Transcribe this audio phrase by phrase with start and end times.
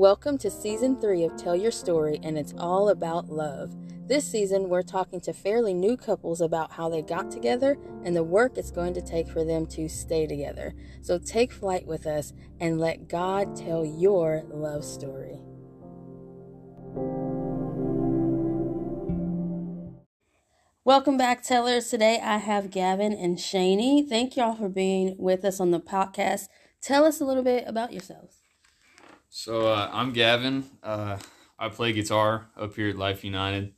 [0.00, 3.76] Welcome to season three of Tell Your Story, and it's all about love.
[4.08, 8.24] This season, we're talking to fairly new couples about how they got together and the
[8.24, 10.72] work it's going to take for them to stay together.
[11.02, 15.38] So take flight with us and let God tell your love story.
[20.82, 21.90] Welcome back, tellers.
[21.90, 24.08] Today I have Gavin and Shani.
[24.08, 26.48] Thank y'all for being with us on the podcast.
[26.80, 28.39] Tell us a little bit about yourselves.
[29.30, 30.64] So uh, I'm Gavin.
[30.82, 31.16] Uh,
[31.58, 33.72] I play guitar up here at Life United.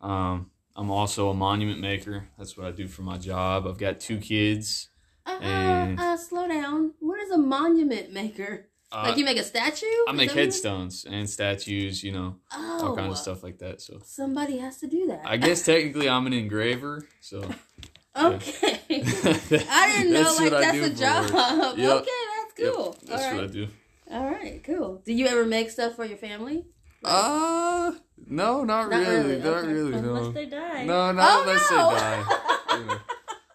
[0.00, 2.28] Um, I'm also a monument maker.
[2.38, 3.66] That's what I do for my job.
[3.66, 4.88] I've got two kids.
[5.26, 6.92] Uh, And- uh, uh, slow down.
[7.00, 8.68] What is a monument maker?
[8.90, 9.86] Uh, like you make a statue?
[10.08, 13.80] I make headstones and statues, you know, Oh, all kinds of stuff like that.
[13.80, 15.22] So Somebody has to do that.
[15.24, 17.06] I guess technically I'm an engraver.
[17.20, 17.38] So
[18.16, 18.80] okay.
[18.90, 21.78] I didn't know That's like that's a job.
[21.78, 21.90] Yep.
[22.02, 22.96] Okay, that's Yep, cool.
[23.06, 23.68] that's All what I do.
[24.12, 25.02] All right, cool.
[25.04, 26.66] Do you ever make stuff for your family?
[27.04, 27.92] Uh
[28.28, 29.72] no, not, Not really, really, not okay.
[29.72, 30.14] really, no.
[30.14, 30.84] Unless they die.
[30.84, 31.90] No, not Oh, unless no.
[31.90, 32.78] they die.
[32.78, 32.98] You know.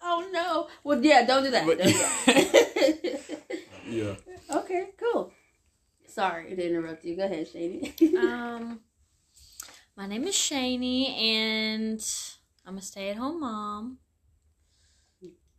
[0.02, 0.68] oh no.
[0.84, 1.66] Well, yeah, don't do that.
[1.66, 3.38] But- Don't do that.
[3.88, 4.16] Yeah.
[4.54, 5.32] okay, cool.
[6.06, 7.16] Sorry to interrupt you.
[7.16, 7.94] Go ahead, Shady.
[8.18, 8.80] Um,
[9.96, 12.00] my name is Shani, and
[12.66, 13.96] I'm a stay-at-home mom.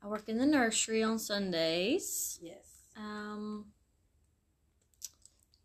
[0.03, 2.37] I work in the nursery on Sundays.
[2.41, 2.67] yes.
[2.95, 3.65] Um,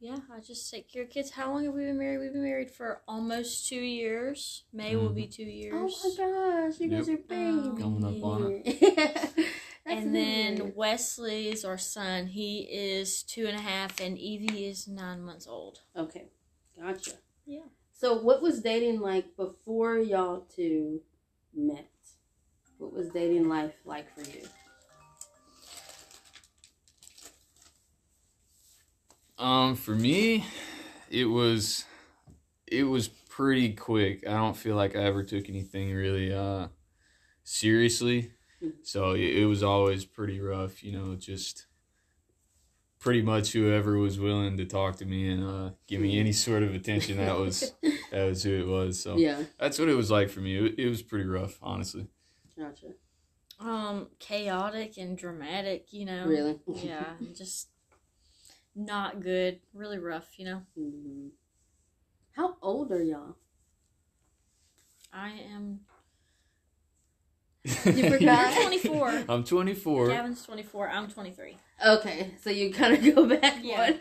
[0.05, 1.30] yeah, I just take care of kids.
[1.30, 2.19] How long have we been married?
[2.19, 4.64] We've been married for almost two years.
[4.70, 5.74] May will be two years.
[5.74, 7.19] Oh my gosh, you guys Yep.
[7.20, 7.66] are babies.
[7.69, 8.62] Um, Coming up on
[9.86, 10.77] That's and then weird.
[10.77, 12.27] Wesley is our son.
[12.27, 15.80] He is two and a half, and Evie is nine months old.
[15.97, 16.27] Okay,
[16.78, 17.12] gotcha.
[17.47, 17.60] Yeah.
[17.94, 21.00] So, what was dating like before y'all two
[21.55, 21.88] met?
[22.77, 24.42] What was dating life like for you?
[29.38, 30.44] Um, for me,
[31.10, 31.84] it was
[32.66, 34.26] it was pretty quick.
[34.26, 36.69] I don't feel like I ever took anything really uh
[37.42, 38.32] seriously.
[38.82, 41.66] So it, it was always pretty rough, you know, just
[42.98, 46.62] pretty much whoever was willing to talk to me and uh give me any sort
[46.62, 47.75] of attention that was
[48.12, 49.03] that was who it was.
[49.03, 50.56] So yeah, that's what it was like for me.
[50.56, 52.06] It, it was pretty rough, honestly.
[52.59, 52.86] gotcha.
[53.60, 56.26] Um, chaotic and dramatic, you know.
[56.26, 56.59] Really?
[56.66, 57.69] yeah, just
[58.74, 59.60] not good.
[59.72, 60.62] Really rough, you know.
[60.76, 61.28] hmm
[62.32, 63.36] How old are y'all?
[65.12, 65.80] I am.
[67.94, 68.54] You forgot?
[68.54, 69.24] You're 24.
[69.28, 70.08] I'm 24.
[70.08, 70.88] Gavin's 24.
[70.90, 71.56] I'm 23.
[71.86, 73.92] Okay, so you kind of go back Yeah.
[73.92, 74.00] one.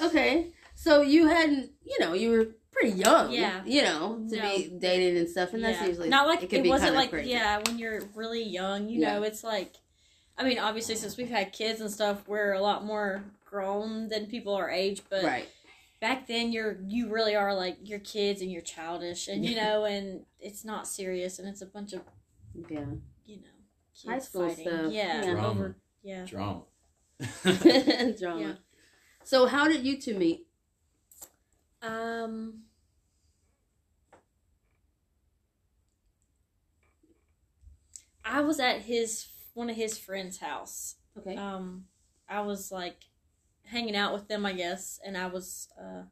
[0.02, 3.32] okay, so you hadn't, you know, you were pretty young.
[3.32, 3.62] Yeah.
[3.64, 4.42] You know, to No.
[4.56, 5.88] be dating and stuff, and that's yeah.
[5.88, 7.30] usually not like it it, could be wasn't like crazy.
[7.30, 8.88] yeah when you're really young.
[8.88, 9.14] You Yeah.
[9.18, 9.72] know, it's like.
[10.36, 13.22] I mean, obviously, since we've had kids and stuff, we're a lot more
[13.54, 15.02] grown than people our age.
[15.08, 15.48] But right.
[16.00, 19.84] back then, you're you really are like you're kids and you're childish, and you know,
[19.84, 22.02] and it's not serious, and it's a bunch of
[22.68, 22.86] Yeah.
[23.24, 23.56] you know
[23.94, 24.66] kids High school fighting.
[24.66, 24.92] stuff.
[24.92, 25.30] Yeah, Yeah.
[25.30, 25.48] Drama.
[25.48, 26.24] over yeah.
[26.24, 26.62] Drama.
[28.18, 28.40] Drama.
[28.40, 28.52] Yeah.
[29.22, 30.46] So how did you two meet?
[31.80, 32.62] Um.
[38.26, 40.96] I was at his one of his friends' house.
[41.16, 41.36] Okay.
[41.36, 41.84] Um,
[42.28, 42.96] I was like
[43.66, 46.02] hanging out with them, I guess, and I was, uh,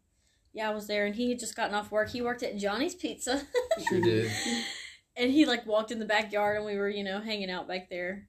[0.53, 2.11] yeah, I was there, and he had just gotten off work.
[2.11, 3.43] He worked at Johnny's Pizza,
[3.89, 4.31] Sure did.
[5.17, 7.89] and he like walked in the backyard, and we were, you know, hanging out back
[7.91, 8.29] there,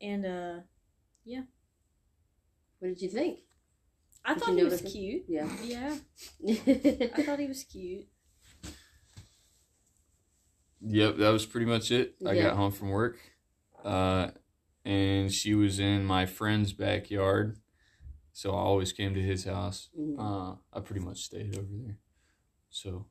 [0.00, 0.56] and uh,
[1.24, 1.42] yeah.
[2.78, 3.40] what did you think?
[4.24, 4.98] I Did thought he was notice it?
[4.98, 5.22] cute.
[5.28, 5.48] Yeah.
[5.62, 5.96] Yeah,
[7.16, 8.06] I thought he was cute.
[10.80, 12.14] Yep, that was pretty much it.
[12.26, 12.42] I Yeah.
[12.44, 13.18] got home from work,
[13.84, 14.30] uh,
[14.84, 17.58] and she was in my friend's backyard,
[18.38, 19.88] so I always came to his house.
[19.98, 20.14] Mhm.
[20.16, 21.98] Uh, I pretty much stayed over there,
[22.70, 23.06] so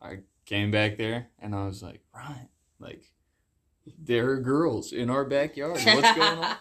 [0.00, 2.48] I came back there, and I was like, Ryan,
[2.78, 3.12] like,
[3.98, 5.72] there are girls in our backyard.
[5.72, 6.56] What's going on?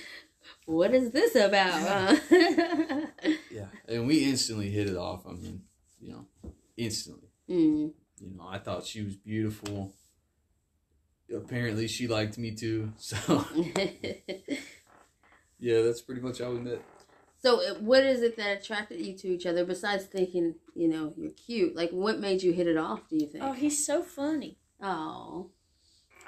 [0.64, 2.18] what is this about?
[2.18, 3.06] huh?
[3.50, 5.26] yeah, and we instantly hit it off.
[5.26, 5.60] I mean,
[6.00, 6.26] you know,
[6.78, 7.28] instantly.
[7.50, 7.92] mm.
[8.18, 9.92] You know, I thought she was beautiful.
[11.30, 12.94] Apparently, she liked me too.
[12.96, 13.44] So.
[15.58, 16.82] Yeah, that's pretty much how we met.
[17.46, 21.14] So, uh, what is it that attracted you to each other besides thinking, you know,
[21.16, 21.76] you're cute?
[21.76, 23.08] Like, what made you hit it off?
[23.08, 23.44] Do you think?
[23.44, 24.58] Oh, he's so funny.
[24.82, 25.50] Oh,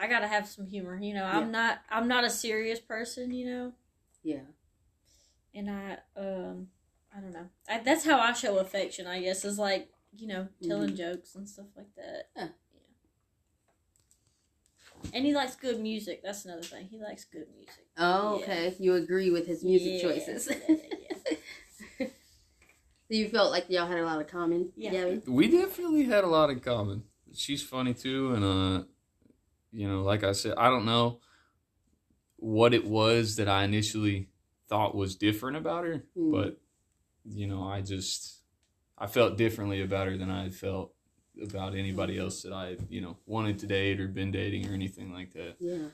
[0.00, 1.24] I gotta have some humor, you know.
[1.24, 1.38] Yeah.
[1.38, 3.72] I'm not, I'm not a serious person, you know.
[4.22, 4.42] yeah.
[5.52, 6.68] and I um
[7.16, 7.48] I don't know.
[7.68, 11.48] I, that's how I show affection, I guess, is like you know telling jokes and
[11.48, 12.28] stuff like that.
[12.36, 12.48] Yeah.
[12.74, 12.80] Yeah.
[15.14, 16.22] And he likes good music.
[16.22, 16.86] That's another thing.
[16.88, 17.86] He likes good music.
[17.96, 18.44] Oh, Yeah.
[18.44, 18.76] okay.
[18.78, 20.48] You agree with his music Yeah, choices.
[23.08, 23.22] yeah, yeah.
[23.22, 24.90] So you felt like y'all had a lot of common Yeah.
[24.90, 25.22] together?
[25.26, 27.04] We definitely had a lot in common.
[27.34, 28.84] She's funny too, and uh,
[29.72, 31.20] you know, like I said, I don't know
[32.36, 34.28] what it was that I initially
[34.68, 36.32] thought was different about her, Mm.
[36.32, 36.60] but
[37.24, 38.42] you know, I just
[38.96, 40.94] I felt differently about her than I had felt
[41.42, 45.12] about anybody else that I you know wanted to date or been dating or anything
[45.12, 45.56] like that.
[45.60, 45.88] Yeah.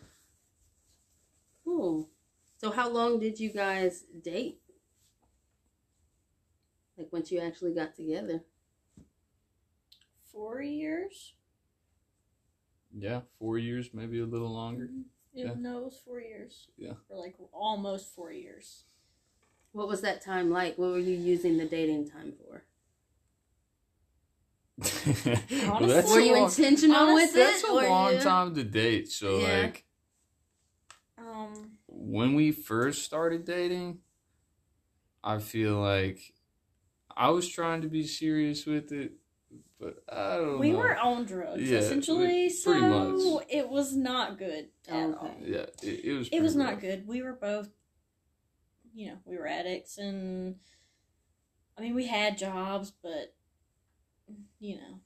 [1.64, 2.08] Cool.
[2.58, 4.60] So how long did you guys date?
[6.96, 8.42] Like once you actually got together?
[10.32, 11.34] Four years.
[12.96, 14.84] Yeah, four years, maybe a little longer.
[14.84, 14.90] It,
[15.46, 15.54] Yeah.
[15.58, 16.68] No, it was four years.
[16.76, 16.92] Yeah.
[17.08, 18.84] Or like almost four years.
[19.72, 20.78] What was that time like?
[20.78, 22.64] What were you using the dating time for?
[25.66, 27.44] Well, that's were you long- intentional with honestly, it?
[27.44, 29.08] That's a long you- time to date.
[29.10, 29.60] So Yeah.
[29.62, 29.84] like
[31.18, 31.78] Um.
[31.88, 34.00] when we first started dating,
[35.22, 36.34] I feel like
[37.16, 39.12] I was trying to be serious with it,
[39.78, 40.78] but I don't We know.
[40.78, 43.44] were on drugs Yeah, essentially, we- so much.
[43.48, 45.16] it was not good at Okay.
[45.16, 45.36] all.
[45.42, 46.28] yeah, it, it was.
[46.32, 47.06] It was pretty not good.
[47.06, 47.68] We were both,
[48.92, 50.56] you know, we were addicts, and
[51.78, 53.34] I mean, we had jobs, but
[54.58, 55.00] you know,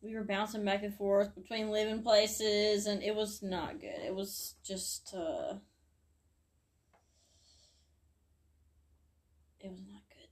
[0.00, 3.98] we were bouncing back and forth between living places, and it was not good.
[4.04, 5.54] It was just, uh,
[9.60, 10.28] it was not good.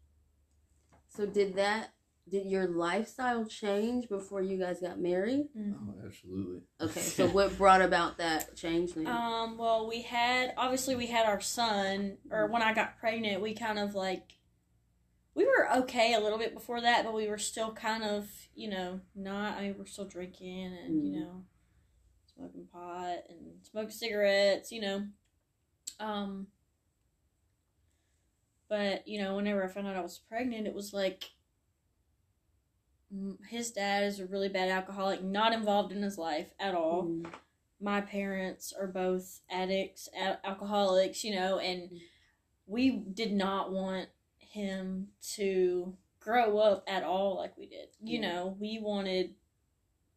[1.10, 1.92] So did that
[2.28, 5.48] did your lifestyle change before you guys got married?
[5.58, 6.62] Oh, absolutely.
[6.80, 9.06] Okay, so what brought about that change then?
[9.08, 13.54] Um, well, we had obviously we had our son, or when I got pregnant, we
[13.54, 14.34] kind of like
[15.34, 18.68] we were okay a little bit before that, but we were still kind of, you
[18.68, 19.56] know, not.
[19.58, 21.20] I mean, we're still drinking and you Mhm.
[21.20, 21.44] know,
[22.34, 25.06] smoking pot and smoking cigarettes, you know.
[25.98, 26.46] Um,
[28.70, 31.24] but you know, whenever I found out I was pregnant, it was like
[33.48, 37.26] his dad is a really bad alcoholic, not involved in his life at all Mm,
[37.80, 42.00] my parents are both addicts, al- alcoholics, you know, and Mm.
[42.66, 44.08] we did not want
[44.38, 47.88] him to grow up at all like we did.
[48.02, 48.32] You Yeah.
[48.32, 49.34] know, we wanted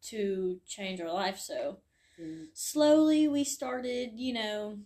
[0.02, 1.80] to change our life, so
[2.18, 2.44] yeah.
[2.52, 4.78] slowly we started, you know.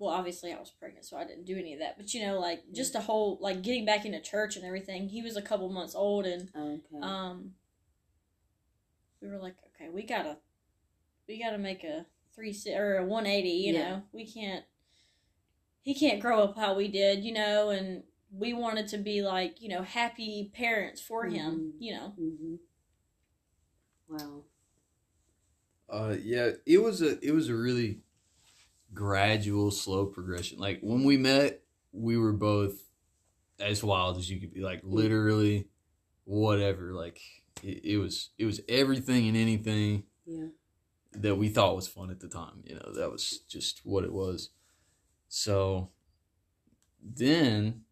[0.00, 1.98] Well, obviously I was pregnant, so I didn't do any of that.
[1.98, 5.10] But you know, like just a whole like getting back into church and everything.
[5.10, 6.80] He was a couple months old, and Okay.
[7.02, 7.52] um
[9.20, 10.38] we were like okay we gotta
[11.28, 13.90] we gotta make a three si- or a 180 you Yeah.
[13.90, 14.64] know we can't
[15.82, 18.02] he can't grow up how we did you know and
[18.32, 21.72] we wanted to be like you know happy parents for him Mhm.
[21.78, 22.54] you know hmm
[24.08, 24.44] Wow.
[25.88, 28.00] Uh, yeah, it was a it was a really
[28.92, 30.58] gradual, slow progression.
[30.58, 32.74] Like when we met, we were both
[33.58, 34.60] as wild as you could be.
[34.60, 35.68] Like literally,
[36.24, 36.92] whatever.
[36.92, 37.20] Like
[37.62, 40.48] it, it was it was everything and anything Yeah.
[41.12, 42.62] that we thought was fun at the time.
[42.64, 44.50] You know, that was just what it was.
[45.28, 45.90] So
[47.02, 47.82] then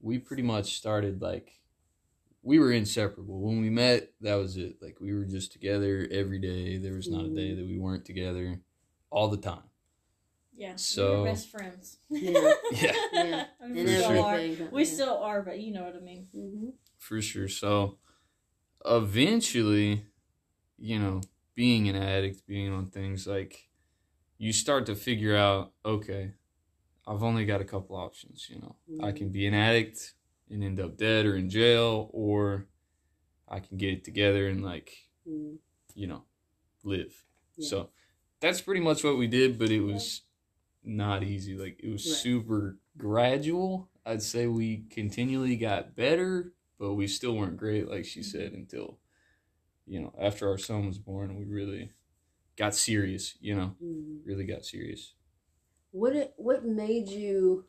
[0.00, 1.60] we pretty much started like
[2.42, 3.40] we were inseparable.
[3.40, 4.76] When we met, that was it.
[4.82, 6.76] Like we were just together every day.
[6.76, 7.60] There was not a day mm-hmm.
[7.60, 8.60] that we weren't together
[9.10, 9.62] all the time.
[10.56, 12.52] Yeah we So- were best friends Yeah.
[12.72, 12.92] Yeah.
[13.12, 13.44] Yeah.
[13.62, 14.24] I mean, we For still sure.
[14.24, 14.68] are everything.
[14.72, 16.68] we still are but you know what i mean hmm
[16.98, 17.48] For sure.
[17.48, 17.98] So
[18.84, 20.06] eventually,
[20.78, 21.20] you know,
[21.54, 23.68] being an addict, being on things like
[24.38, 26.32] you start to figure out, okay,
[27.06, 28.76] I've only got a couple options, you know.
[29.02, 30.14] I can be an addict
[30.50, 32.66] and end up dead or in jail or
[33.48, 34.90] I can get it together and like,
[35.28, 35.56] mm
[35.96, 36.24] you know,
[36.82, 37.14] live.
[37.56, 37.68] Yeah.
[37.68, 37.90] So
[38.40, 40.22] that's pretty much what we did, but it was
[40.84, 41.56] not easy.
[41.56, 42.20] Like it was Right.
[42.20, 43.90] super gradual.
[44.06, 48.98] I'd say we continually got better, but we still weren't great, like she said, until
[49.86, 51.92] you know after our son was born, we really
[52.56, 53.36] got serious.
[53.40, 55.14] You know, mm really got serious.
[55.92, 57.64] What it, what made you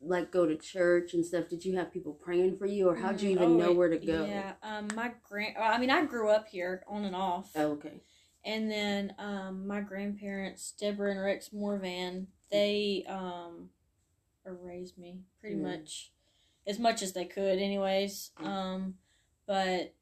[0.00, 1.48] like go to church and stuff?
[1.48, 3.88] Did you have people praying for you, or how'd you Mm, even oh, know where
[3.88, 4.26] to go?
[4.26, 8.00] yeah um my grand i mean i grew up here on and off Oh, okay.
[8.44, 13.70] And then um, my grandparents, Deborah and Rex Morvan, they um,
[14.44, 15.62] raised me pretty Yeah.
[15.62, 16.12] much
[16.66, 18.30] as much as they could, anyways.
[18.38, 18.94] Um,
[19.46, 19.94] but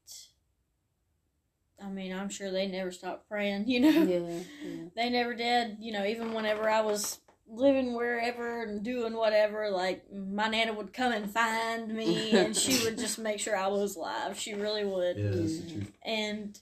[1.83, 3.65] I mean, I'm sure they never stopped praying.
[3.69, 4.85] You know, Yeah, yeah.
[4.97, 5.79] they never did.
[5.81, 10.93] You know, even whenever I was living wherever and doing whatever, like my nana would
[10.93, 14.39] come and find me, and she would just make sure I was alive.
[14.39, 15.93] She really would that's the truth.
[16.05, 16.59] and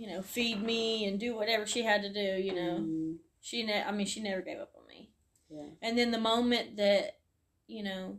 [0.00, 3.62] you know feed me and do whatever she had to do you know Mm, she
[3.64, 5.10] ne- i mean she never gave up on me
[5.50, 5.68] yeah.
[5.82, 7.18] and then the moment that
[7.66, 8.18] you know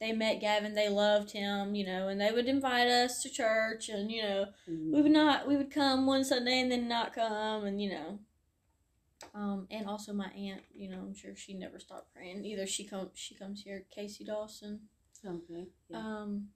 [0.00, 3.88] they met Gavin, they loved him, you know, and they would invite us to church,
[3.88, 4.92] and you know, Mhm.
[4.92, 8.20] we would not, we would come one Sunday and then not come, and you know,
[9.34, 12.44] um, and also my aunt, you know, I'm sure she never stopped praying.
[12.44, 14.88] Either she comes, she comes here, Casey Dawson.
[15.26, 15.66] Okay.
[15.88, 15.98] Yeah.
[15.98, 16.50] Um,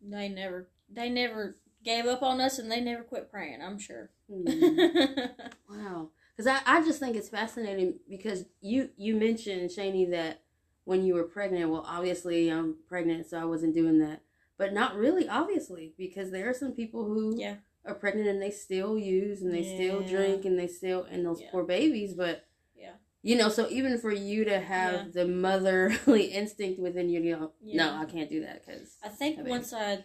[0.00, 3.60] they never, they never gave up on us, and they never quit praying.
[3.62, 4.10] I'm sure.
[4.30, 5.30] Mhm.
[5.68, 6.10] Wow.
[6.36, 10.42] Because I, I just think it's fascinating because you you mentioned Shani that
[10.84, 14.22] when you were pregnant, well, obviously I'm pregnant, so I wasn't doing that,
[14.58, 18.50] but not really, obviously, because there are some people who yeah, are pregnant and they
[18.50, 21.50] still use and they still drink and they still and those Yeah.
[21.52, 22.94] poor babies, but Yeah.
[23.22, 25.04] you know, so even for you to have Yeah.
[25.12, 29.36] the motherly instinct within you, you know, no, I can't do that because I think
[29.36, 29.50] a baby.
[29.50, 30.04] once I,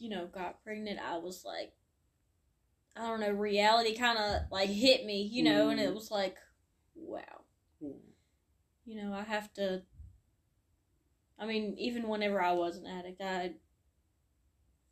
[0.00, 1.72] you know, got pregnant, I was like,
[2.96, 5.94] I don't know, reality kind of like hit me, you know, and it Mm.
[5.94, 6.36] was like,
[6.96, 7.44] wow,
[7.80, 7.90] yeah.
[8.84, 9.82] you know, I have to.
[11.38, 13.54] I mean, even whenever I was an addict, I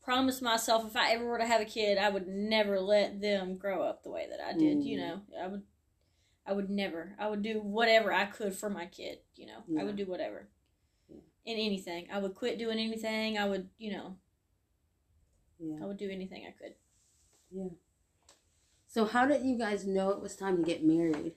[0.02, 3.56] promised myself if I ever were to have a kid, I would never let them
[3.58, 4.82] grow up the way that I did.
[4.84, 5.00] You Mm.
[5.00, 5.62] know, I would,
[6.46, 7.14] I would never.
[7.18, 9.18] I would do whatever I could for my kid.
[9.34, 10.48] You know, I would do whatever.
[11.08, 11.20] Yeah.
[11.44, 13.36] In anything, I would quit doing anything.
[13.36, 14.16] I would, you know,
[15.58, 15.76] yeah.
[15.82, 16.74] I would do anything I could.
[17.50, 17.68] Yeah.
[18.86, 21.32] So how did you guys know it was time to get married?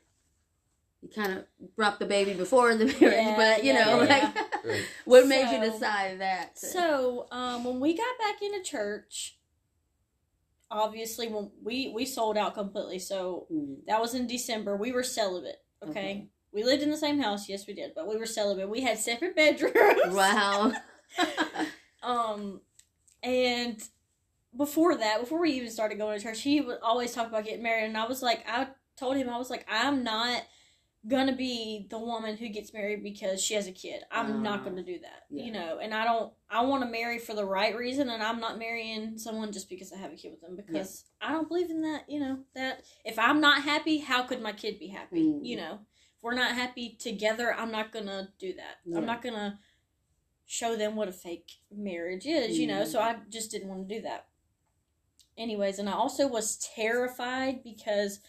[1.01, 4.09] You kind of brought the baby before the marriage, Yeah, but you yeah, know, yeah.
[4.33, 4.85] like, Right.
[5.05, 6.57] what made you decide that?
[6.59, 9.37] So, um, when we got back into church,
[10.69, 12.99] obviously when we we sold out completely.
[12.99, 14.77] So Mm, that was in December.
[14.77, 15.61] We were celibate.
[15.83, 15.89] Okay.
[15.91, 16.27] Okay.
[16.53, 18.69] We lived in the same house, yes we did, but we were celibate.
[18.69, 20.13] We had separate bedrooms.
[20.13, 20.71] wow.
[22.03, 22.61] Um,
[23.21, 23.81] and
[24.55, 27.63] before that, before we even started going to church, he would always talk about getting
[27.63, 28.67] married, and I was like, I
[28.97, 30.43] told him I was like, I'm not
[31.07, 34.03] gonna be the woman who gets married because she has a kid.
[34.11, 35.45] I'm not Ah, gonna do that, yeah.
[35.45, 35.79] you know.
[35.81, 36.31] And I don't.
[36.47, 39.91] I want to marry for the right reason, and I'm not marrying someone just because
[39.91, 42.03] I have a kid with them because I don't believe in that.
[42.07, 45.23] You know that if I'm not happy, how could my kid be happy?
[45.23, 45.39] Mm.
[45.43, 45.73] You know,
[46.17, 48.77] if we're not happy together, I'm not gonna do that.
[48.85, 48.99] Yeah.
[48.99, 49.59] I'm not gonna
[50.45, 52.87] show them what a fake marriage is, you know, Mhm.
[52.87, 54.27] so I just didn't want to do that.
[55.41, 58.19] Anyways, and I also was terrified because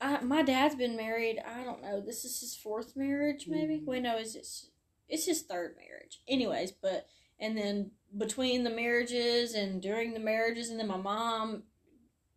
[0.00, 3.78] I, my dad's been married, I don't know, this is his fourth marriage, maybe?
[3.78, 3.86] Mhm.
[3.86, 4.68] Wait, no, is this,
[5.08, 6.20] it's his third marriage.
[6.28, 7.06] Anyways, but,
[7.40, 11.62] and then between the marriages and during the marriages, and then my mom,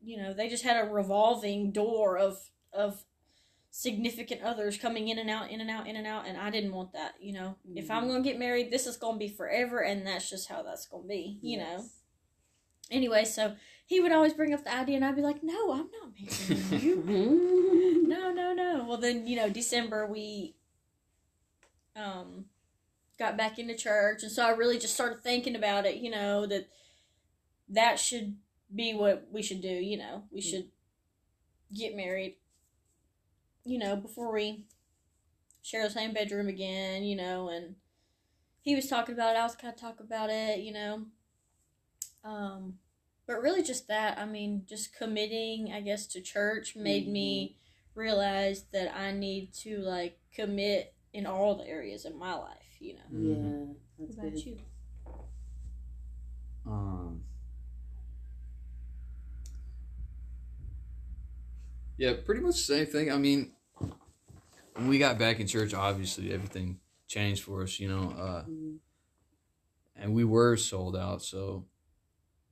[0.02, 2.38] you know, they just had a revolving door of,
[2.72, 3.04] of,
[3.78, 6.72] significant others coming in and out, in and out, in and out, and I didn't
[6.72, 7.16] want that.
[7.20, 8.08] You know, if I'm Mhm.
[8.08, 11.40] gonna get married, this is gonna be forever, and that's just how that's gonna be.
[11.42, 11.84] You know.
[12.92, 15.90] Anyway, so he would always bring up the idea, and I'd be like, "No, I'm
[15.92, 18.02] not marrying you.
[18.08, 20.56] No, no, no." Well, then you know, December we
[21.96, 22.46] um
[23.18, 25.98] got back into church, and so I really just started thinking about it.
[25.98, 26.68] You know that
[27.70, 28.36] that should
[28.74, 29.70] be what we should do.
[29.70, 30.70] You know, we should
[31.74, 32.36] get married.
[33.64, 34.66] You know, before we
[35.62, 37.04] share the same bedroom again.
[37.04, 37.76] You know, and
[38.62, 39.40] he was talking about it.
[39.40, 40.60] I was kind of talking about it.
[40.60, 41.06] You know,
[42.26, 42.76] um,
[43.28, 44.18] but really just that.
[44.18, 47.58] I mean, just committing, I guess, to church made me
[47.96, 52.78] realize that I need to like commit in all the areas of my life.
[52.80, 53.10] You know.
[53.12, 54.46] Yeah, What about good.
[54.46, 54.58] you?
[56.68, 57.22] Um,
[61.98, 63.12] yeah, pretty much the same thing.
[63.12, 63.52] I mean,
[64.76, 68.80] when we got back in church, obviously everything changed for us, you know, uh, Mhm.
[69.96, 71.66] and we were sold out, so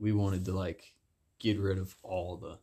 [0.04, 0.94] we wanted to like
[1.40, 2.60] get rid of all the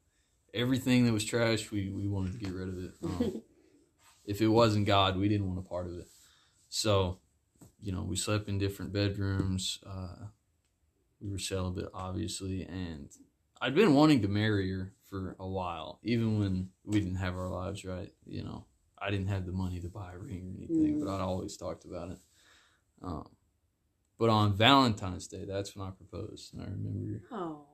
[0.52, 1.70] everything that was trash.
[1.70, 2.92] We we wanted to get rid of it.
[3.02, 3.42] Um,
[4.26, 6.06] if it wasn't God, we didn't want a part of it.
[6.68, 7.18] So,
[7.82, 9.80] you know, we slept in different bedrooms.
[9.84, 10.26] Uh,
[11.20, 13.08] we were celibate, obviously, and
[13.60, 17.48] I'd been wanting to marry her for a while, even when we didn't have our
[17.48, 18.12] lives right.
[18.26, 18.66] You know,
[18.98, 21.04] I didn't have the money to buy a ring or anything, Mm.
[21.04, 22.18] but I'd always talked about it.
[23.02, 23.26] Um,
[24.20, 27.22] but on Valentine's Day, that's when I proposed, and I remember.
[27.32, 27.64] Oh,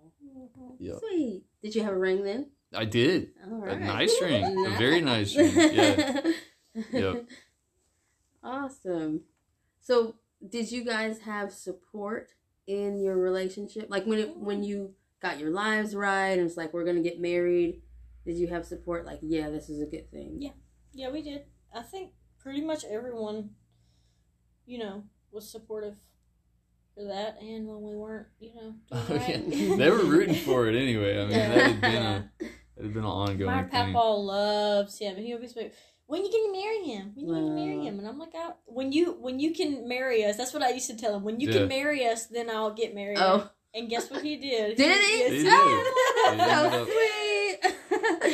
[0.79, 1.43] Yep, sweet.
[1.61, 2.51] Did you have a ring then?
[2.73, 3.31] I did.
[3.51, 5.53] All A nice ring, a very nice ring.
[5.55, 6.21] Yeah.
[6.93, 7.25] Yep.
[8.45, 9.23] Awesome.
[9.81, 12.29] So, did you guys have support
[12.67, 13.87] in your relationship?
[13.89, 17.19] Like when it, when you got your lives right and it's like we're gonna get
[17.19, 17.81] married,
[18.27, 19.07] did you have support?
[19.07, 20.37] Like, yeah, this is a good thing.
[20.39, 20.51] Yeah.
[20.93, 21.45] Yeah, we did.
[21.75, 23.51] I think pretty much everyone,
[24.67, 25.97] you know, was supportive
[26.97, 28.75] for that, and when we weren't, you know,
[29.07, 29.45] doing Oh, right.
[29.47, 29.77] yeah.
[29.81, 31.19] They were rooting for it anyway.
[31.21, 32.31] I mean, that had been a
[32.79, 33.93] It's been an ongoing My thing.
[33.95, 35.73] papa loves him, and he'll be like,
[36.07, 37.13] "When you gonna marry him?
[37.15, 37.83] When you gonna marry uh.
[37.85, 40.71] him?" And I'm like, I, "When you when you can marry us." That's what I
[40.71, 41.25] used to tell him.
[41.25, 41.61] When you Yeah.
[41.61, 43.17] can marry us, then I'll get married.
[43.19, 43.49] Oh.
[43.75, 44.77] And guess what he did?
[44.77, 45.19] Did he?
[45.19, 45.51] Yes, He he did.
[45.51, 45.51] did.
[45.51, 47.26] He ended so up- sweet.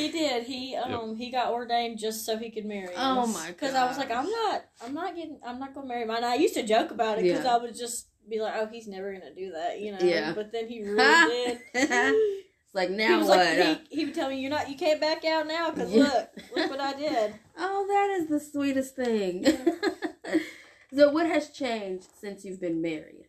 [0.03, 0.45] He did.
[0.45, 2.93] He um he got ordained just so he could marry.
[2.97, 3.35] Oh us.
[3.35, 4.11] my Because I was like.
[4.11, 6.25] I'm not, I'm not getting, I'm not gonna marry mine.
[6.25, 7.55] I used to joke about it because Yeah.
[7.55, 9.99] I would just be like, oh, he's never gonna do that, you know.
[10.05, 10.33] Yeah.
[10.35, 11.59] But then he really did.
[11.75, 13.39] it's like he now was what?
[13.39, 16.03] like, he, he would tell me, "You're not, you can't back out now, because Yeah.
[16.05, 19.45] look, look what I did." oh, that is the sweetest thing.
[20.95, 23.27] so, what has changed since you've been married?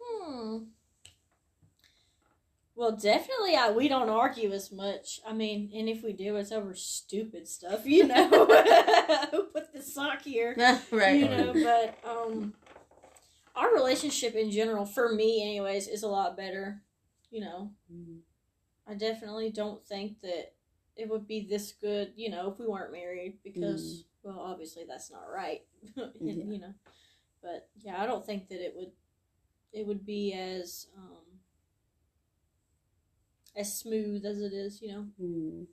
[0.00, 0.58] Hmm.
[2.76, 5.20] Well, definitely, I we don't argue as much.
[5.26, 8.28] I mean, and if we do, it's over stupid stuff, you know.
[9.30, 10.54] Who put the sock here?
[10.92, 11.18] right.
[11.20, 12.52] You know, but um,
[13.54, 16.82] our relationship in general, for me, anyways, is a lot better.
[17.30, 18.18] You know, Mm.
[18.86, 20.52] I definitely don't think that
[20.96, 25.10] it would be this good, you know, if we weren't married because, well, obviously that's
[25.10, 25.62] not right,
[25.96, 26.44] and, Yeah.
[26.44, 26.74] you know.
[27.42, 28.92] But yeah, I don't think that it would,
[29.72, 31.16] it would be as um,
[33.56, 35.06] as smooth as it is, you know.
[35.20, 35.66] Mm.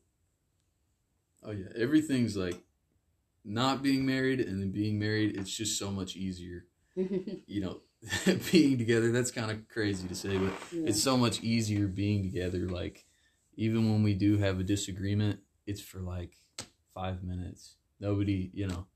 [1.44, 2.58] Oh yeah, everything's like
[3.44, 5.36] not being married and then being married.
[5.38, 6.66] It's just so much easier.
[7.46, 7.82] You know,
[8.52, 9.12] being together.
[9.12, 10.88] That's kind of crazy to say, but Yeah.
[10.88, 12.70] it's so much easier being together.
[12.70, 13.06] Like
[13.56, 16.38] even when we do have a disagreement, it's for like
[16.94, 17.76] five minutes.
[18.00, 18.88] Nobody, you know.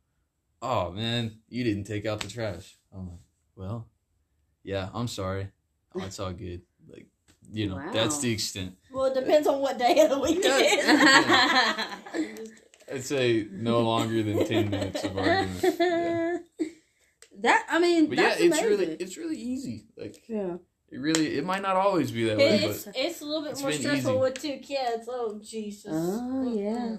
[0.62, 2.78] Oh man, you didn't take out the trash.
[2.94, 3.20] I'm like,
[3.56, 3.90] well,
[4.64, 5.50] yeah, I'm sorry.
[5.94, 6.62] Oh, it's all good.
[6.88, 7.08] Like,
[7.52, 8.76] you know, that's the extent.
[8.92, 12.38] Well, it depends on what day of the week it is.
[12.94, 15.76] I'd say no longer than ten minutes of argument.
[15.80, 16.38] Yeah.
[17.42, 18.80] That I mean, But that's yeah, it's amazing.
[18.80, 19.86] really it's really easy.
[19.96, 20.56] Like yeah.
[20.90, 23.62] it really it might not always be that way, It's, but it's a little bit
[23.62, 24.20] more stressful easy.
[24.20, 25.08] with two kids.
[25.08, 25.92] Oh Jesus!
[25.94, 26.96] Oh, yeah.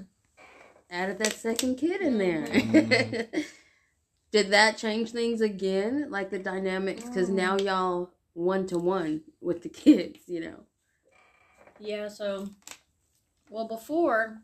[0.90, 2.46] Added that second kid in there.
[2.46, 3.44] Mhm.
[4.30, 6.06] Did that change things again?
[6.08, 7.02] Like the dynamics?
[7.02, 7.34] Because Mm.
[7.34, 10.64] now y'all one to one with the kids, you know.
[11.80, 12.08] Yeah.
[12.08, 12.48] So,
[13.50, 14.42] well, before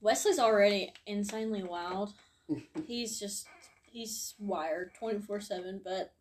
[0.00, 2.14] Wesley's already insanely wild.
[2.86, 3.46] he's just
[3.90, 5.80] he's wired twenty four seven.
[5.84, 6.12] But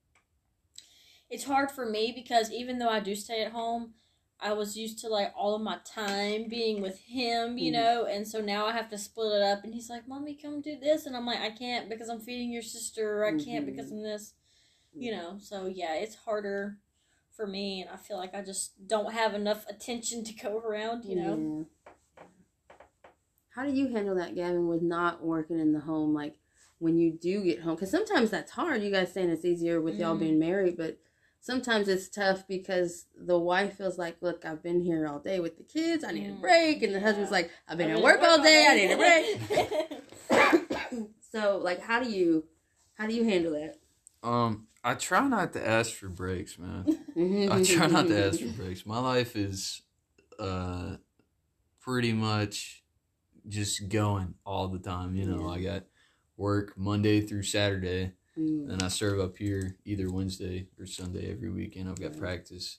[1.29, 3.93] it's hard for me because even though I do stay at home,
[4.39, 7.75] I was used to like all of my time being with him, you Mhm.
[7.75, 9.63] know, and so now I have to split it up.
[9.63, 12.51] And he's like, "Mommy, come do this," and I'm like, "I can't because I'm feeding
[12.51, 13.19] your sister.
[13.21, 14.33] Or I can't because I'm this."
[14.95, 16.79] You know, so yeah, it's harder
[17.35, 21.05] for me, and I feel like I just don't have enough attention to go around.
[21.05, 21.37] You know.
[21.37, 21.63] Yeah.
[23.55, 26.13] How do you handle that, Gavin, with not working in the home?
[26.13, 26.35] Like
[26.77, 28.81] when you do get home, because sometimes that's hard.
[28.83, 30.19] You guys saying it's easier with y'all Mhm.
[30.19, 30.97] being married, but
[31.41, 35.57] sometimes it's tough because the wife feels like, "Look, I've been here all day with
[35.57, 36.03] the kids.
[36.03, 38.41] I need a Mm, break," and the husband's like, "I've been at mean, work all
[38.41, 38.65] day.
[38.69, 39.49] I need a break.
[39.49, 42.45] break." so, like, how do you
[42.93, 43.77] how do you handle that?
[44.23, 46.87] um I try not to ask for breaks, man.
[47.51, 48.85] I try not to ask for breaks.
[48.85, 49.81] My life is
[50.39, 50.95] uh
[51.81, 52.83] pretty much
[53.47, 55.15] just going all the time.
[55.15, 55.47] You know, Yeah.
[55.55, 55.83] I got
[56.37, 61.49] work Monday through Saturday, Mm, and I serve up here either Wednesday or Sunday every
[61.49, 61.89] weekend.
[61.89, 62.19] I've got Yeah.
[62.19, 62.77] practice,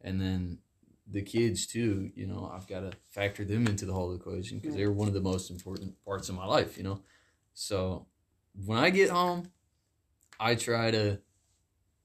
[0.00, 0.58] and then
[1.06, 2.10] the kids too.
[2.16, 4.78] You know, I've got to factor them into the whole equation because Right.
[4.78, 6.76] they're one of the most important parts of my life.
[6.76, 7.02] You know,
[7.54, 8.06] so
[8.64, 9.52] when I get home,
[10.40, 11.20] I try to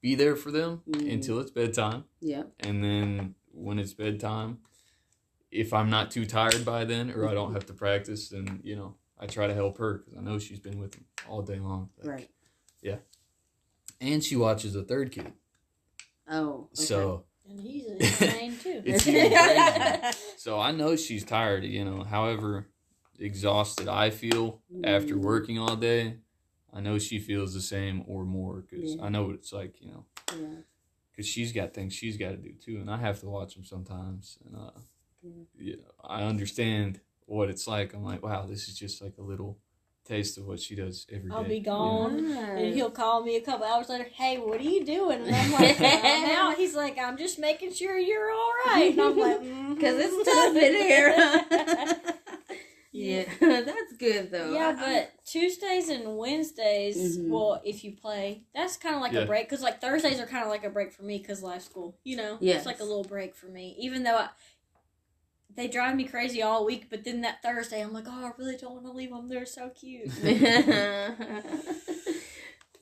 [0.02, 1.12] be there for them Mhm.
[1.14, 2.42] until it's bedtime yeah.
[2.60, 4.58] and then when it's bedtime
[5.50, 8.74] if i'm not too tired by then or i don't have to practice then you
[8.76, 11.58] know i try to help her because i know she's been with me all day
[11.60, 12.30] long Like, Right.
[12.82, 12.96] Yeah.
[14.00, 15.32] And she watches a third kid
[16.28, 16.68] Oh.
[16.72, 16.84] okay.
[16.84, 18.82] so and he's insane too.
[18.84, 19.04] It's
[20.12, 20.18] crazy.
[20.36, 22.66] so i know she's tired you know however
[23.18, 25.20] exhausted i feel after Mm.
[25.20, 26.16] working all day
[26.72, 29.04] i know she feels the same or more because Yeah.
[29.04, 30.56] i know what it's like you know Yeah.
[31.10, 33.64] because she's got things she's got to do too, and I have to watch them
[33.64, 34.38] sometimes.
[34.44, 34.70] And uh,
[35.22, 35.44] Yeah.
[35.58, 37.92] yeah, I understand what it's like.
[37.94, 39.58] I'm like, wow, this is just like a little
[40.04, 41.36] taste of what she does every day.
[41.36, 41.76] I'll be you know?
[41.76, 42.24] gone.
[42.58, 44.08] And he'll call me a couple hours later.
[44.12, 45.20] Hey, what are you doing?
[45.26, 46.56] And I'm like, "I'm.
[46.62, 48.90] He's like, I'm just making sure you're all right.
[48.92, 49.40] And I'm like.
[49.72, 52.08] Because it's tough in here.
[52.92, 54.52] yeah, that's good though.
[54.52, 57.28] Yeah, I- but Tuesdays and Wednesdays, Mhm.
[57.30, 59.20] well, if you play, that's kind of like Yeah.
[59.20, 59.48] a break.
[59.48, 61.96] Because like Thursdays are kind of like a break for me because life school.
[62.04, 62.58] You know, Yes.
[62.58, 63.74] it's like a little break for me.
[63.78, 64.28] Even though I,
[65.54, 68.56] they drive me crazy all week, but then that Thursday, I'm like, oh, I really
[68.56, 69.28] don't want to leave them.
[69.28, 70.10] They're so cute.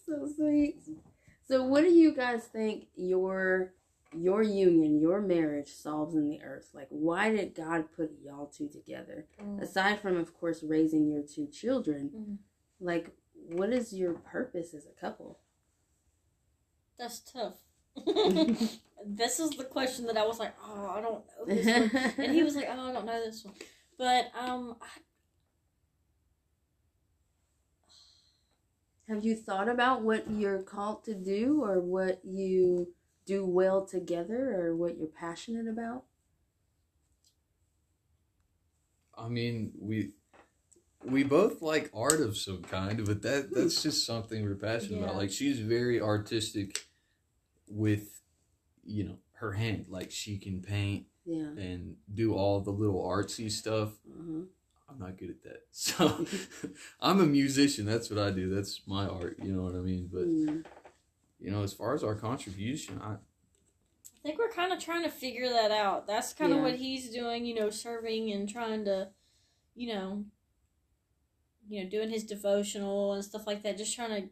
[0.06, 0.76] so sweet.
[1.48, 3.72] So, what do you guys think your
[4.16, 6.70] your union, your marriage solves in the earth?
[6.74, 9.26] Like, why did God put y'all two together?
[9.40, 9.62] Mm.
[9.62, 12.38] Aside from, of course, raising your two children, Mhm.
[12.80, 15.38] like, what is your purpose as a couple?
[16.98, 17.54] That's tough.
[19.04, 22.14] this is the question that I was like, oh, I don't know this one.
[22.18, 23.54] and he was like, "Oh, I don't know this one,"
[23.98, 24.86] but um, I,
[29.08, 32.92] Have you thought about what you're called to do or what you
[33.26, 36.04] do well together or what you're passionate about?
[39.16, 40.12] I mean, we
[41.04, 45.04] we both like art of some kind, but that that's just something we're passionate Yeah.
[45.04, 45.16] about.
[45.16, 46.86] Like she's very artistic
[47.68, 48.22] with
[48.82, 49.86] you know, her hand.
[49.88, 51.50] Like she can paint Yeah.
[51.56, 53.90] and do all the little artsy stuff.
[54.10, 54.42] Uh-huh.
[54.88, 55.62] I'm not good at that.
[55.70, 56.26] So
[57.00, 57.84] I'm a musician.
[57.86, 58.52] That's what I do.
[58.52, 60.08] That's my art, you know what I mean?
[60.12, 60.64] But Mm.
[61.40, 65.10] You know, as far as our contribution, I I think we're kind of trying to
[65.10, 66.06] figure that out.
[66.06, 66.64] That's kind of Yeah.
[66.64, 69.08] what he's doing, you know, serving and trying to,
[69.74, 70.26] you know,
[71.66, 73.78] you know, doing his devotional and stuff like that.
[73.78, 74.28] Just trying to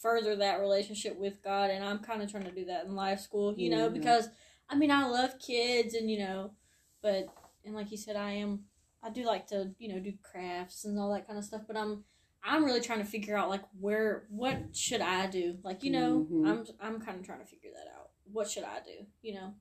[0.00, 3.20] further that relationship with God, and I'm kind of trying to do that in life
[3.20, 3.94] school, you know, Mhm.
[3.94, 4.30] because
[4.68, 6.54] I mean, I love kids, and you know,
[7.02, 7.28] but
[7.64, 8.64] and like you said, I am,
[9.02, 11.76] I do like to, you know, do crafts and all that kind of stuff, but
[11.76, 12.04] I'm.
[12.42, 15.58] I'm really trying to figure out like where what should I do?
[15.62, 16.46] Like, you know, Mhm.
[16.48, 18.10] I'm I'm kind of trying to figure that out.
[18.32, 19.06] What should I do?
[19.22, 19.54] You know?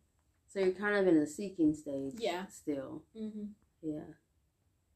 [0.48, 2.14] So you're kind of in a seeking stage.
[2.18, 2.46] Yeah.
[2.48, 3.04] Still.
[3.16, 3.46] Mm-hmm.
[3.82, 4.06] Yeah.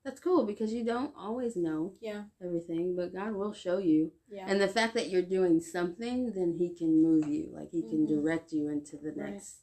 [0.03, 2.25] That's cool because you don't always know Yeah.
[2.43, 4.11] everything, but God will show you.
[4.29, 4.45] Yeah.
[4.49, 7.49] And the fact that you're doing something, then He can move you.
[7.53, 8.09] Like He can Mhm.
[8.09, 9.31] direct you into the Right.
[9.33, 9.59] next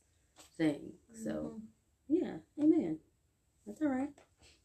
[0.56, 0.98] thing.
[1.12, 1.62] So, Mhm.
[2.09, 2.38] yeah.
[2.59, 3.00] Amen.
[3.66, 4.14] That's all right.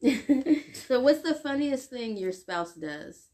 [0.74, 3.28] so, what's the funniest thing your spouse does?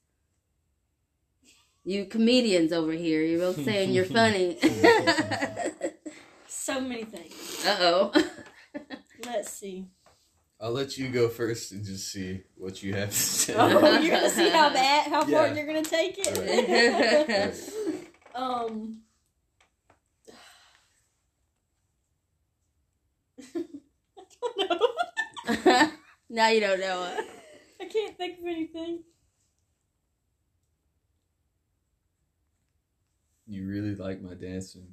[1.84, 4.58] You comedians over here, you're both saying you're funny.
[6.46, 7.64] so many things.
[7.66, 8.12] uh oh.
[9.26, 9.86] Let's see.
[10.60, 13.54] I'll let you go first and just see what you have to say.
[13.56, 17.64] Oh, you're gonna see how bad, how far you're gonna take it.
[18.34, 18.98] um.
[23.56, 23.64] I
[24.40, 24.70] don't
[25.66, 25.90] know.
[26.30, 27.16] now you don't know.
[27.80, 29.02] I can't think of anything.
[33.52, 34.86] You really like my dancing.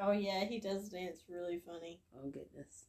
[0.00, 2.00] Oh yeah, he does dance really funny.
[2.16, 2.84] Oh goodness.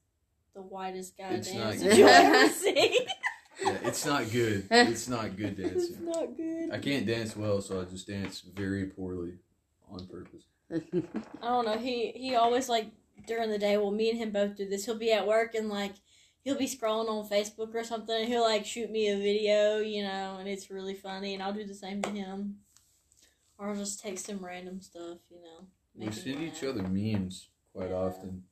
[0.56, 3.08] The whitest guy It's not dance you'll ever see.
[3.62, 4.66] Yeah, it's not good.
[4.72, 5.78] It's not good dancing.
[5.78, 6.72] it's not good.
[6.72, 9.34] I can't dance well, so I just dance very poorly
[9.92, 10.46] on purpose.
[10.72, 11.78] I don't know.
[11.78, 12.88] He he always like
[13.28, 13.76] during the day.
[13.76, 14.86] Well, me and him both do this.
[14.86, 15.96] He'll be at work and like
[16.44, 18.16] he'll be scrolling on Facebook or something.
[18.16, 21.34] And he'll like shoot me a video, you know, and it's really funny.
[21.34, 22.56] And I'll do the same to him,
[23.62, 25.68] or I'll just text him random stuff, you know.
[25.94, 27.96] We make him send each other memes quite Yeah.
[27.98, 28.44] often.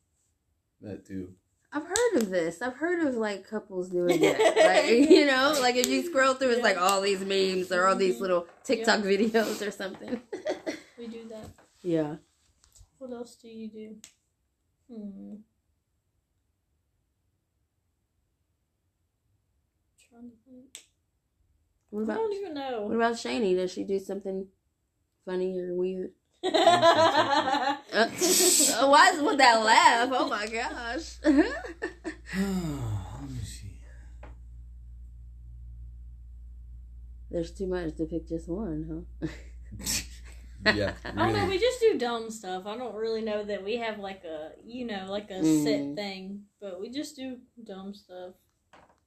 [0.82, 1.34] That too.
[1.74, 2.62] I've heard of this.
[2.62, 4.56] I've heard of like couples doing that.
[4.58, 7.95] Like you know, like if you scroll through, it's like all these memes or all
[7.95, 8.22] these Mhm.
[8.22, 10.22] little TikTok videos or something.
[10.98, 11.50] We do that.
[11.82, 12.15] yeah.
[12.98, 13.95] What else do you do?
[14.93, 15.36] Hmm.
[20.10, 20.84] Trying to think.
[21.89, 22.82] What I don't even know.
[22.82, 23.56] what about Shani?
[23.56, 24.48] Does she do something
[25.26, 26.12] funny or weird?
[26.44, 26.50] Uh,
[28.88, 30.10] why is with that laugh?
[30.14, 31.18] Oh my gosh.
[31.24, 31.36] Let
[33.30, 33.66] me see.
[37.32, 39.28] There's too much to pick just one, huh?
[40.74, 41.46] yeah, I don't know.
[41.48, 42.66] We just do dumb stuff.
[42.66, 45.64] I don't really know that we have like a, you know, like a Mm.
[45.64, 48.34] set thing, but we just do dumb stuff.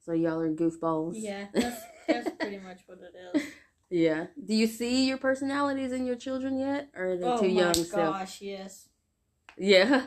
[0.05, 1.14] So y'all are goofballs.
[1.16, 3.42] Yeah, that's that's pretty much what it is.
[3.92, 4.26] Yeah.
[4.42, 7.61] Do you see your personalities in your children yet, or are they oh too my
[7.61, 8.00] young still?
[8.00, 8.88] Oh my gosh, yes.
[9.59, 10.07] Yeah.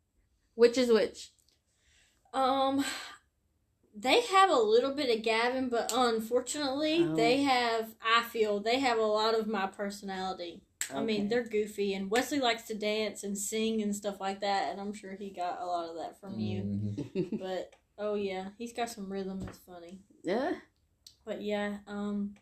[0.54, 1.32] Which is which?
[2.32, 2.82] Um,
[3.94, 7.14] they have a little bit of Gavin, but unfortunately, Oh.
[7.14, 7.94] they have.
[8.02, 10.62] I feel they have a lot of my personality.
[10.94, 14.70] I mean, they're goofy, and Wesley likes to dance and sing and stuff like that,
[14.70, 16.62] and I'm sure he got a lot of that from you.
[16.62, 17.38] Mhm.
[17.38, 19.44] But oh yeah, he's got some rhythm.
[19.46, 19.98] It's funny.
[20.24, 20.52] yeah.
[21.26, 22.34] But yeah, um,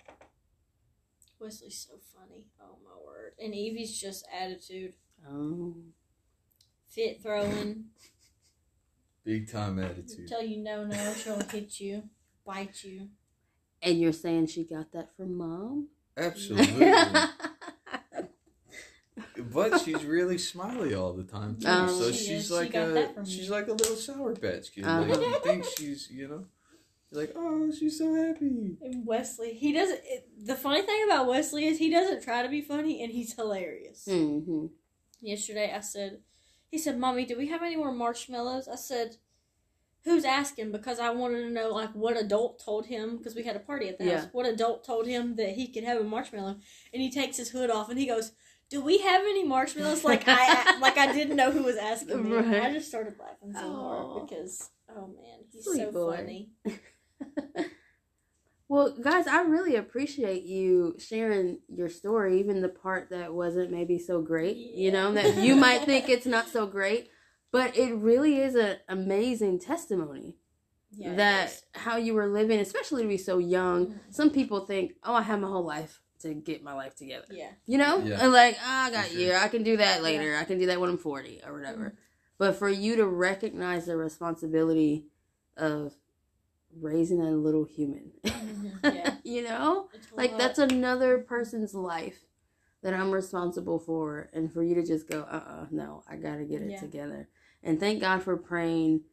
[1.45, 2.47] Wesley's so funny.
[2.61, 3.33] Oh my word!
[3.39, 4.95] And Evie's just attitude,
[5.31, 5.77] Oh.
[6.89, 7.85] fit throwing.
[9.25, 10.29] Big time attitude.
[10.29, 12.05] Tell you no, no, she'll hit you,
[12.47, 13.09] bite you.
[13.83, 15.89] And you're saying she got that from mom?
[16.17, 16.87] Absolutely.
[19.53, 21.67] but she's really smiley all the time too.
[21.69, 21.87] Oh.
[21.89, 22.47] so She she's is.
[22.49, 23.53] She like got a that from she's you.
[23.53, 24.85] like a little sour patch kid.
[24.85, 25.03] Uh-huh.
[25.03, 26.45] Like you think she's you know,
[27.15, 28.77] like oh she's so happy.
[28.83, 30.01] And Wesley, he doesn't.
[30.05, 33.35] It, the funny thing about Wesley is he doesn't try to be funny, and he's
[33.35, 34.05] hilarious.
[34.07, 34.67] hmm
[35.21, 36.21] Yesterday, I said,
[36.71, 39.17] He said, "Mommy, do we have any more marshmallows?" I said,
[40.05, 43.57] "Who's asking?" Because I wanted to know like what adult told him because we had
[43.57, 44.21] a party at the Yeah.
[44.21, 44.29] house.
[44.33, 46.57] What adult told him that he could have a marshmallow?
[46.93, 48.33] And he takes his hood off and he goes,
[48.69, 52.33] "Do we have any marshmallows?" Like I like I didn't know who was asking me.
[52.33, 52.63] Right.
[52.63, 53.81] I just started laughing so Aw.
[54.13, 56.17] hard because oh man, he's Sweet so boy.
[56.17, 56.51] funny.
[58.67, 63.99] Well, guys, I really appreciate you sharing your story, even the part that wasn't maybe
[63.99, 64.57] so great.
[64.57, 67.11] You know, that you might think it's not so great,
[67.53, 70.37] but it really is an amazing testimony
[70.91, 71.63] Yeah, it that is.
[71.75, 73.87] how you were living, especially to be so young.
[73.89, 73.99] Mhm.
[74.11, 77.51] Some people think, "Oh, I have my whole life to get my life together." yeah,
[77.67, 78.23] You know, Yeah.
[78.25, 79.21] and like "Ah, I got For sure.
[79.21, 79.33] you.
[79.35, 80.37] I can do that later.
[80.37, 81.85] I can do that when I'm 40 or whatever.
[81.91, 81.97] Mm-hmm.
[82.39, 85.07] But for you to recognize the responsibility
[85.57, 85.95] of
[86.81, 89.17] raising a little human, Mhm, yeah.
[89.25, 90.39] you know, like lot.
[90.39, 92.25] that's another person's life
[92.83, 96.45] that I'm responsible for, and for you to just go, uh, uh no, I gotta
[96.45, 96.81] get it Yeah.
[96.81, 97.29] together.
[97.63, 99.05] And thank God for praying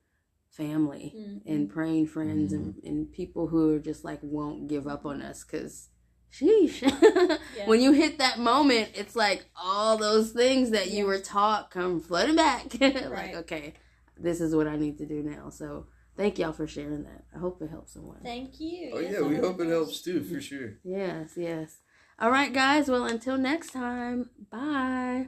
[0.49, 1.41] family Mhm.
[1.45, 5.43] and praying friends and, and people who are just like won't give up on us
[5.43, 5.89] because
[6.31, 6.81] sheesh
[7.55, 7.65] Yeah.
[7.65, 11.99] when you hit that moment it's like all those things that you were taught come
[12.01, 13.35] flooding back like Right.
[13.35, 13.73] okay
[14.17, 17.23] this is what i need to do now so thank y'all for sharing that.
[17.35, 18.19] I hope it helps someone.
[18.23, 18.91] Thank you.
[18.93, 20.73] Oh Yes, yeah, we hope it helps too, for sure.
[20.83, 21.77] yes yes.
[22.19, 22.87] All right guys.
[22.89, 25.27] Well until next time bye